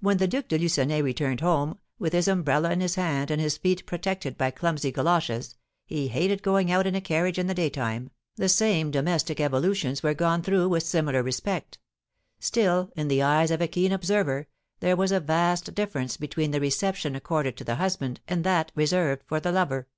[0.00, 3.56] When the Duc de Lucenay returned home, with his umbrella in his hand and his
[3.56, 8.10] feet protected by clumsy goloshes (he hated going out in a carriage in the daytime),
[8.34, 11.78] the same domestic evolutions were gone through with similar respect;
[12.38, 14.46] still, in the eyes of a keen observer,
[14.80, 19.22] there was a vast difference between the reception accorded to the husband and that reserved
[19.26, 19.88] for the lover.